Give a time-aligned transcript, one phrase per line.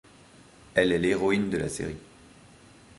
[0.73, 1.99] Elle est l'héroïne de la série.